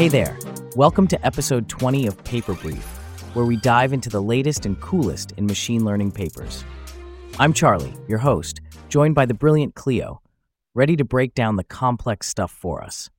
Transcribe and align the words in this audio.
Hey 0.00 0.08
there. 0.08 0.38
Welcome 0.76 1.08
to 1.08 1.26
episode 1.26 1.68
20 1.68 2.06
of 2.06 2.24
Paper 2.24 2.54
Brief, 2.54 2.82
where 3.34 3.44
we 3.44 3.56
dive 3.56 3.92
into 3.92 4.08
the 4.08 4.22
latest 4.22 4.64
and 4.64 4.80
coolest 4.80 5.32
in 5.32 5.44
machine 5.44 5.84
learning 5.84 6.12
papers. 6.12 6.64
I'm 7.38 7.52
Charlie, 7.52 7.92
your 8.08 8.16
host, 8.16 8.62
joined 8.88 9.14
by 9.14 9.26
the 9.26 9.34
brilliant 9.34 9.74
Cleo, 9.74 10.22
ready 10.74 10.96
to 10.96 11.04
break 11.04 11.34
down 11.34 11.56
the 11.56 11.64
complex 11.64 12.28
stuff 12.28 12.50
for 12.50 12.82
us. 12.82 13.10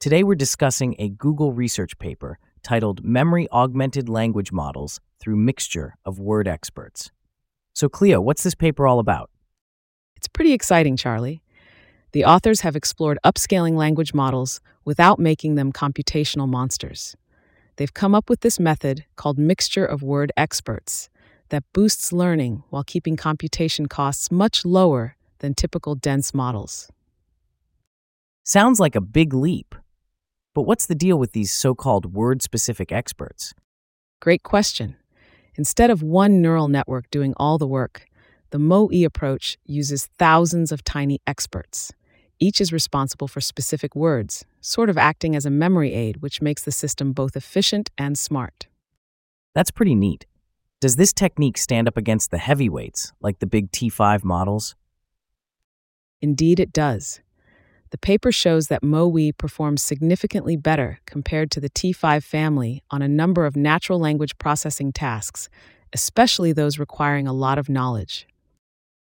Today 0.00 0.22
we're 0.22 0.36
discussing 0.36 0.96
a 0.98 1.10
Google 1.10 1.52
research 1.52 1.98
paper 1.98 2.38
titled 2.62 3.04
Memory 3.04 3.46
Augmented 3.52 4.08
Language 4.08 4.52
Models 4.52 5.00
Through 5.20 5.36
Mixture 5.36 5.96
of 6.06 6.18
Word 6.18 6.48
Experts. 6.48 7.10
So, 7.74 7.90
Cleo, 7.90 8.22
what's 8.22 8.42
this 8.42 8.54
paper 8.54 8.86
all 8.86 9.00
about? 9.00 9.28
It's 10.16 10.28
pretty 10.28 10.54
exciting, 10.54 10.96
Charlie. 10.96 11.42
The 12.12 12.24
authors 12.24 12.60
have 12.60 12.76
explored 12.76 13.18
upscaling 13.24 13.76
language 13.76 14.14
models 14.14 14.60
without 14.84 15.18
making 15.18 15.54
them 15.56 15.72
computational 15.72 16.48
monsters. 16.48 17.16
They've 17.76 17.92
come 17.92 18.14
up 18.14 18.30
with 18.30 18.40
this 18.40 18.58
method 18.58 19.04
called 19.16 19.38
Mixture 19.38 19.84
of 19.84 20.02
Word 20.02 20.32
Experts 20.36 21.10
that 21.50 21.64
boosts 21.72 22.12
learning 22.12 22.62
while 22.70 22.84
keeping 22.84 23.16
computation 23.16 23.86
costs 23.86 24.30
much 24.30 24.64
lower 24.64 25.16
than 25.38 25.54
typical 25.54 25.94
dense 25.94 26.32
models. 26.32 26.90
Sounds 28.44 28.80
like 28.80 28.96
a 28.96 29.00
big 29.00 29.34
leap. 29.34 29.74
But 30.54 30.62
what's 30.62 30.86
the 30.86 30.94
deal 30.94 31.18
with 31.18 31.32
these 31.32 31.52
so 31.52 31.74
called 31.74 32.14
word 32.14 32.40
specific 32.40 32.90
experts? 32.90 33.52
Great 34.20 34.42
question. 34.42 34.96
Instead 35.56 35.90
of 35.90 36.02
one 36.02 36.40
neural 36.40 36.68
network 36.68 37.10
doing 37.10 37.34
all 37.36 37.58
the 37.58 37.66
work, 37.66 38.06
the 38.50 38.58
MoE 38.58 39.04
approach 39.04 39.58
uses 39.64 40.06
thousands 40.06 40.72
of 40.72 40.84
tiny 40.84 41.20
experts. 41.26 41.92
Each 42.38 42.60
is 42.60 42.72
responsible 42.72 43.28
for 43.28 43.40
specific 43.40 43.96
words, 43.96 44.44
sort 44.60 44.90
of 44.90 44.98
acting 44.98 45.34
as 45.34 45.46
a 45.46 45.50
memory 45.50 45.94
aid, 45.94 46.18
which 46.18 46.42
makes 46.42 46.62
the 46.62 46.72
system 46.72 47.12
both 47.12 47.36
efficient 47.36 47.90
and 47.96 48.18
smart. 48.18 48.66
That's 49.54 49.70
pretty 49.70 49.94
neat. 49.94 50.26
Does 50.80 50.96
this 50.96 51.12
technique 51.12 51.56
stand 51.56 51.88
up 51.88 51.96
against 51.96 52.30
the 52.30 52.38
heavyweights, 52.38 53.12
like 53.22 53.38
the 53.38 53.46
big 53.46 53.72
T5 53.72 54.22
models? 54.22 54.74
Indeed, 56.20 56.60
it 56.60 56.72
does. 56.72 57.20
The 57.90 57.98
paper 57.98 58.30
shows 58.30 58.66
that 58.68 58.82
MoE 58.82 59.32
performs 59.38 59.82
significantly 59.82 60.56
better 60.56 60.98
compared 61.06 61.50
to 61.52 61.60
the 61.60 61.70
T5 61.70 62.22
family 62.22 62.82
on 62.90 63.00
a 63.00 63.08
number 63.08 63.46
of 63.46 63.56
natural 63.56 63.98
language 63.98 64.36
processing 64.36 64.92
tasks, 64.92 65.48
especially 65.92 66.52
those 66.52 66.78
requiring 66.78 67.26
a 67.26 67.32
lot 67.32 67.58
of 67.58 67.70
knowledge. 67.70 68.26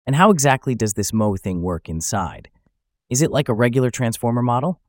And 0.06 0.16
how 0.16 0.30
exactly 0.30 0.76
does 0.76 0.94
this 0.94 1.12
Mo 1.12 1.36
thing 1.36 1.62
work 1.62 1.90
inside? 1.90 2.50
Is 3.10 3.22
it 3.22 3.32
like 3.32 3.50
a 3.50 3.54
regular 3.54 3.90
transformer 3.90 4.42
model? 4.42 4.80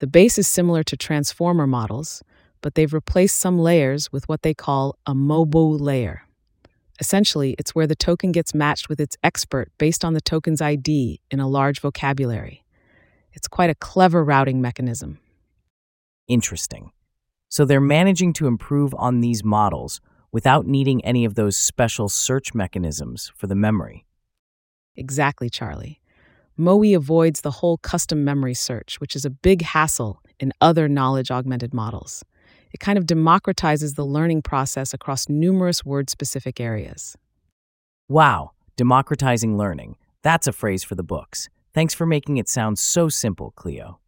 The 0.00 0.06
base 0.06 0.38
is 0.38 0.46
similar 0.46 0.82
to 0.84 0.96
transformer 0.96 1.66
models, 1.66 2.22
but 2.60 2.74
they've 2.74 2.92
replaced 2.92 3.38
some 3.38 3.58
layers 3.58 4.12
with 4.12 4.28
what 4.28 4.42
they 4.42 4.52
call 4.52 4.98
a 5.06 5.14
MOBO 5.14 5.80
layer. 5.80 6.22
Essentially, 7.00 7.54
it's 7.58 7.74
where 7.74 7.86
the 7.86 7.94
token 7.94 8.32
gets 8.32 8.54
matched 8.54 8.88
with 8.88 9.00
its 9.00 9.16
expert 9.22 9.70
based 9.78 10.04
on 10.04 10.14
the 10.14 10.20
token's 10.20 10.60
ID 10.60 11.20
in 11.30 11.40
a 11.40 11.48
large 11.48 11.80
vocabulary. 11.80 12.64
It's 13.32 13.48
quite 13.48 13.70
a 13.70 13.74
clever 13.74 14.24
routing 14.24 14.60
mechanism. 14.60 15.18
Interesting. 16.28 16.90
So 17.48 17.64
they're 17.64 17.80
managing 17.80 18.32
to 18.34 18.46
improve 18.46 18.94
on 18.98 19.20
these 19.20 19.44
models 19.44 20.00
without 20.36 20.66
needing 20.66 21.02
any 21.02 21.24
of 21.24 21.34
those 21.34 21.56
special 21.56 22.10
search 22.10 22.52
mechanisms 22.52 23.32
for 23.34 23.46
the 23.46 23.54
memory. 23.54 24.04
Exactly, 24.94 25.48
Charlie. 25.48 25.98
MoE 26.58 26.94
avoids 26.94 27.40
the 27.40 27.52
whole 27.52 27.78
custom 27.78 28.22
memory 28.22 28.52
search, 28.52 29.00
which 29.00 29.16
is 29.16 29.24
a 29.24 29.30
big 29.30 29.62
hassle 29.62 30.20
in 30.38 30.52
other 30.60 30.90
knowledge 30.90 31.30
augmented 31.30 31.72
models. 31.72 32.22
It 32.70 32.80
kind 32.80 32.98
of 32.98 33.06
democratizes 33.06 33.94
the 33.94 34.04
learning 34.04 34.42
process 34.42 34.92
across 34.92 35.26
numerous 35.26 35.86
word 35.86 36.10
specific 36.10 36.60
areas. 36.60 37.16
Wow, 38.06 38.50
democratizing 38.76 39.56
learning. 39.56 39.96
That's 40.22 40.46
a 40.46 40.52
phrase 40.52 40.84
for 40.84 40.96
the 40.96 41.02
books. 41.02 41.48
Thanks 41.72 41.94
for 41.94 42.04
making 42.04 42.36
it 42.36 42.50
sound 42.50 42.78
so 42.78 43.08
simple, 43.08 43.54
Cleo. 43.56 44.00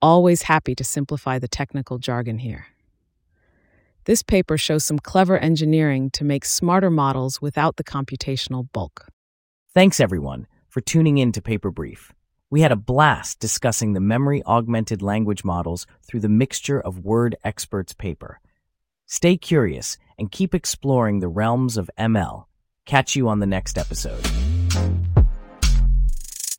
Always 0.00 0.42
happy 0.42 0.76
to 0.76 0.84
simplify 0.84 1.40
the 1.40 1.48
technical 1.48 1.98
jargon 1.98 2.38
here. 2.38 2.66
This 4.06 4.22
paper 4.22 4.56
shows 4.56 4.84
some 4.84 5.00
clever 5.00 5.36
engineering 5.36 6.10
to 6.10 6.22
make 6.22 6.44
smarter 6.44 6.90
models 6.90 7.42
without 7.42 7.74
the 7.74 7.82
computational 7.82 8.70
bulk. 8.72 9.08
Thanks, 9.74 9.98
everyone, 9.98 10.46
for 10.68 10.80
tuning 10.80 11.18
in 11.18 11.32
to 11.32 11.42
Paper 11.42 11.72
Brief. 11.72 12.12
We 12.48 12.60
had 12.60 12.70
a 12.70 12.76
blast 12.76 13.40
discussing 13.40 13.94
the 13.94 14.00
memory 14.00 14.44
augmented 14.44 15.02
language 15.02 15.42
models 15.42 15.88
through 16.06 16.20
the 16.20 16.28
Mixture 16.28 16.80
of 16.80 17.00
Word 17.00 17.34
Experts 17.42 17.94
paper. 17.94 18.38
Stay 19.06 19.36
curious 19.36 19.98
and 20.16 20.30
keep 20.30 20.54
exploring 20.54 21.18
the 21.18 21.26
realms 21.26 21.76
of 21.76 21.90
ML. 21.98 22.44
Catch 22.84 23.16
you 23.16 23.28
on 23.28 23.40
the 23.40 23.46
next 23.46 23.76
episode. 23.76 24.24